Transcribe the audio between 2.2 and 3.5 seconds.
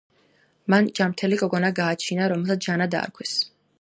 რომელსაც ჟანა დაარქვეს.